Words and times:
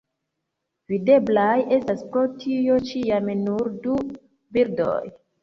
Videblaj 0.91 1.51
estas 1.77 2.01
pro 2.15 2.23
tio 2.45 2.79
ĉiam 2.93 3.31
nur 3.43 3.71
du 3.85 4.01
bildoj. 4.59 4.99